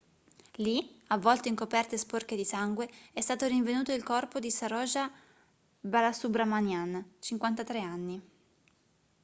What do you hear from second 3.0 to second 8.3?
è stato rinvenuto il corpo di saroja balasubramanian 53 anni